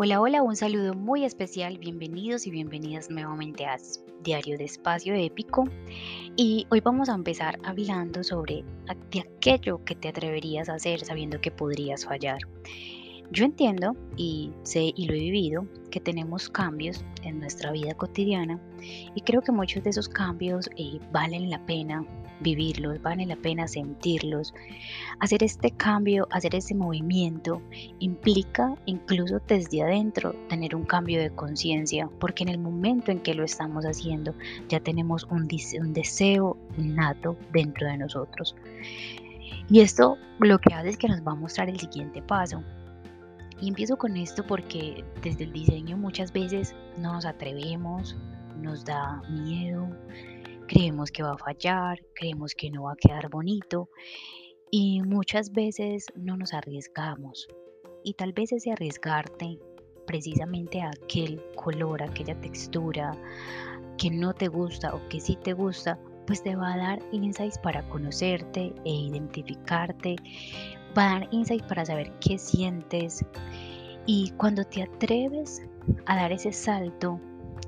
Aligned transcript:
Hola, 0.00 0.20
hola, 0.20 0.42
un 0.44 0.54
saludo 0.54 0.94
muy 0.94 1.24
especial, 1.24 1.78
bienvenidos 1.78 2.46
y 2.46 2.52
bienvenidas 2.52 3.10
nuevamente 3.10 3.66
a 3.66 3.76
Diario 4.22 4.56
de 4.56 4.62
Espacio 4.62 5.12
Épico. 5.12 5.64
Y 6.36 6.68
hoy 6.70 6.78
vamos 6.78 7.08
a 7.08 7.14
empezar 7.14 7.58
hablando 7.64 8.22
sobre 8.22 8.62
de 9.10 9.20
aquello 9.20 9.84
que 9.84 9.96
te 9.96 10.06
atreverías 10.06 10.68
a 10.68 10.74
hacer 10.74 11.00
sabiendo 11.00 11.40
que 11.40 11.50
podrías 11.50 12.04
fallar. 12.04 12.38
Yo 13.30 13.44
entiendo 13.44 13.94
y 14.16 14.52
sé 14.62 14.92
y 14.96 15.06
lo 15.06 15.14
he 15.14 15.20
vivido 15.20 15.66
que 15.90 16.00
tenemos 16.00 16.48
cambios 16.48 17.04
en 17.22 17.40
nuestra 17.40 17.72
vida 17.72 17.94
cotidiana 17.94 18.58
y 19.14 19.20
creo 19.20 19.42
que 19.42 19.52
muchos 19.52 19.82
de 19.84 19.90
esos 19.90 20.08
cambios 20.08 20.70
eh, 20.76 20.98
valen 21.12 21.50
la 21.50 21.64
pena 21.66 22.06
vivirlos, 22.40 23.00
vale 23.02 23.26
la 23.26 23.36
pena 23.36 23.66
sentirlos. 23.68 24.54
Hacer 25.20 25.42
este 25.42 25.70
cambio, 25.72 26.26
hacer 26.30 26.54
ese 26.54 26.74
movimiento 26.74 27.60
implica 27.98 28.74
incluso 28.86 29.40
desde 29.46 29.82
adentro 29.82 30.34
tener 30.48 30.74
un 30.74 30.84
cambio 30.84 31.20
de 31.20 31.30
conciencia, 31.30 32.08
porque 32.18 32.44
en 32.44 32.50
el 32.50 32.58
momento 32.58 33.10
en 33.10 33.20
que 33.20 33.34
lo 33.34 33.44
estamos 33.44 33.84
haciendo 33.84 34.34
ya 34.68 34.80
tenemos 34.80 35.24
un, 35.24 35.48
deseo 35.92 36.56
innato 36.76 37.36
dentro 37.52 37.88
de 37.88 37.98
nosotros. 37.98 38.54
Y 39.70 39.80
esto 39.80 40.16
lo 40.40 40.58
que 40.58 40.74
hace 40.74 40.90
es 40.90 40.96
que 40.96 41.08
nos 41.08 41.20
va 41.20 41.32
a 41.32 41.36
mostrar 41.36 41.68
el 41.68 41.78
siguiente 41.78 42.22
paso. 42.22 42.62
Y 43.60 43.68
empiezo 43.68 43.96
con 43.96 44.16
esto 44.16 44.46
porque 44.46 45.04
desde 45.22 45.44
el 45.44 45.52
diseño 45.52 45.96
muchas 45.96 46.32
veces 46.32 46.74
no 46.96 47.14
nos 47.14 47.24
atrevemos, 47.24 48.16
nos 48.56 48.84
da 48.84 49.22
miedo, 49.28 49.88
creemos 50.68 51.10
que 51.10 51.22
va 51.22 51.32
a 51.32 51.38
fallar, 51.38 51.98
creemos 52.14 52.54
que 52.54 52.70
no 52.70 52.84
va 52.84 52.92
a 52.92 52.96
quedar 52.96 53.28
bonito 53.30 53.88
y 54.70 55.02
muchas 55.02 55.52
veces 55.52 56.06
no 56.14 56.36
nos 56.36 56.54
arriesgamos. 56.54 57.48
Y 58.04 58.14
tal 58.14 58.32
vez 58.32 58.52
ese 58.52 58.70
arriesgarte 58.70 59.58
precisamente 60.06 60.80
a 60.80 60.90
aquel 60.90 61.42
color, 61.56 62.02
aquella 62.02 62.40
textura 62.40 63.12
que 63.98 64.10
no 64.10 64.32
te 64.32 64.48
gusta 64.48 64.94
o 64.94 65.08
que 65.08 65.20
sí 65.20 65.36
te 65.42 65.52
gusta, 65.52 65.98
pues 66.26 66.42
te 66.42 66.54
va 66.54 66.74
a 66.74 66.76
dar 66.76 66.98
insights 67.12 67.58
para 67.58 67.86
conocerte 67.88 68.72
e 68.84 68.90
identificarte, 68.90 70.16
va 70.96 71.04
a 71.04 71.20
dar 71.20 71.28
insights 71.30 71.66
para 71.66 71.84
saber 71.84 72.12
qué 72.20 72.38
sientes. 72.38 73.24
Y 74.06 74.30
cuando 74.36 74.64
te 74.64 74.82
atreves 74.82 75.62
a 76.06 76.16
dar 76.16 76.32
ese 76.32 76.52
salto, 76.52 77.20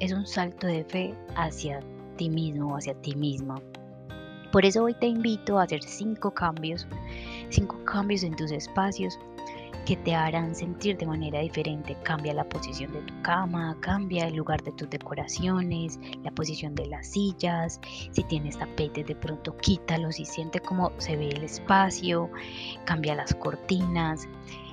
es 0.00 0.12
un 0.12 0.26
salto 0.26 0.66
de 0.66 0.84
fe 0.84 1.14
hacia 1.36 1.80
ti 2.16 2.28
mismo 2.28 2.72
o 2.72 2.76
hacia 2.76 2.94
ti 3.00 3.14
misma. 3.14 3.60
Por 4.52 4.64
eso 4.64 4.84
hoy 4.84 4.94
te 4.94 5.06
invito 5.06 5.58
a 5.58 5.64
hacer 5.64 5.82
cinco 5.82 6.30
cambios, 6.30 6.86
cinco 7.50 7.76
cambios 7.84 8.22
en 8.22 8.34
tus 8.34 8.50
espacios 8.50 9.18
que 9.86 9.96
te 9.96 10.14
harán 10.14 10.54
sentir 10.54 10.96
de 10.98 11.06
manera 11.06 11.40
diferente. 11.40 11.96
Cambia 12.02 12.34
la 12.34 12.48
posición 12.48 12.92
de 12.92 13.02
tu 13.02 13.22
cama, 13.22 13.76
cambia 13.80 14.26
el 14.26 14.36
lugar 14.36 14.62
de 14.62 14.72
tus 14.72 14.88
decoraciones, 14.90 15.98
la 16.22 16.30
posición 16.30 16.74
de 16.74 16.86
las 16.86 17.08
sillas. 17.08 17.80
Si 18.10 18.22
tienes 18.24 18.58
tapetes, 18.58 19.06
de 19.06 19.14
pronto 19.14 19.56
quítalos 19.56 20.20
y 20.20 20.24
siente 20.24 20.60
cómo 20.60 20.92
se 20.98 21.16
ve 21.16 21.28
el 21.28 21.42
espacio. 21.42 22.30
Cambia 22.84 23.14
las 23.14 23.34
cortinas. 23.34 24.28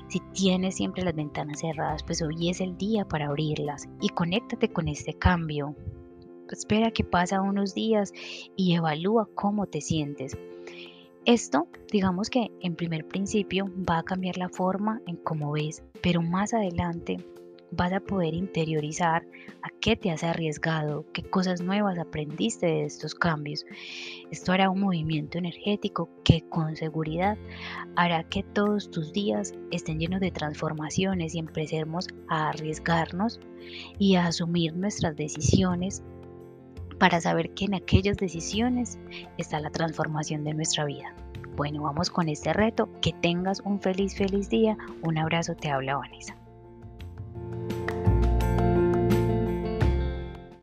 Si 0.08 0.20
tienes 0.34 0.76
siempre 0.76 1.04
las 1.04 1.16
ventanas 1.16 1.62
cerradas, 1.62 2.04
pues 2.04 2.22
hoy 2.22 2.50
es 2.50 2.62
el 2.62 2.78
día 2.78 3.06
para 3.06 3.28
abrirlas 3.28 3.90
y 4.02 4.10
conéctate 4.10 4.70
con 4.70 4.88
este 4.88 5.14
cambio 5.14 5.76
espera 6.54 6.92
que 6.92 7.04
pasa 7.04 7.42
unos 7.42 7.74
días 7.74 8.14
y 8.56 8.76
evalúa 8.76 9.28
cómo 9.34 9.68
te 9.68 9.82
sientes. 9.82 10.38
Esto, 11.26 11.68
digamos 11.92 12.30
que 12.30 12.52
en 12.62 12.76
primer 12.76 13.08
principio 13.08 13.66
va 13.90 13.98
a 13.98 14.04
cambiar 14.04 14.38
la 14.38 14.48
forma 14.48 15.02
en 15.08 15.16
cómo 15.16 15.54
ves, 15.54 15.82
pero 16.04 16.22
más 16.22 16.54
adelante 16.54 17.18
vas 17.72 17.92
a 17.94 18.00
poder 18.00 18.36
interiorizar 18.36 19.26
a 19.64 19.70
qué 19.82 19.96
te 19.96 20.12
has 20.12 20.24
arriesgado, 20.24 21.04
qué 21.14 21.24
cosas 21.24 21.62
nuevas 21.62 21.98
aprendiste 21.98 22.68
de 22.68 22.86
estos 22.86 23.16
cambios. 23.16 23.66
Esto 24.30 24.52
hará 24.52 24.70
un 24.70 24.80
movimiento 24.80 25.40
energético 25.40 26.10
que 26.24 26.42
con 26.48 26.76
seguridad 26.76 27.40
hará 27.96 28.24
que 28.24 28.44
todos 28.44 28.92
tus 28.92 29.12
días 29.12 29.56
estén 29.72 30.00
llenos 30.00 30.22
de 30.22 30.30
transformaciones 30.30 31.34
y 31.34 31.40
empecemos 31.40 32.08
a 32.30 32.50
arriesgarnos 32.50 33.40
y 33.98 34.14
a 34.14 34.28
asumir 34.28 34.76
nuestras 34.76 35.16
decisiones 35.16 36.04
para 37.00 37.22
saber 37.22 37.52
que 37.52 37.66
en 37.66 37.76
aquellas 37.76 38.18
decisiones 38.18 38.98
está 39.38 39.60
la 39.60 39.70
transformación 39.70 40.44
de 40.44 40.54
nuestra 40.54 40.86
vida. 40.86 41.14
Bueno, 41.56 41.84
vamos 41.84 42.10
con 42.10 42.28
este 42.28 42.54
reto. 42.54 42.90
Que 43.02 43.14
tengas 43.14 43.62
un 43.62 43.80
feliz, 43.80 44.16
feliz 44.16 44.50
día. 44.50 44.78
Un 45.02 45.18
abrazo, 45.18 45.56
te 45.56 45.70
habla 45.70 45.98
Vanessa. 45.98 46.36